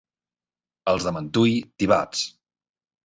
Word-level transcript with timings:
Els 0.95 1.05
de 1.09 1.13
Mentui, 1.17 1.53
tibats. 1.83 2.25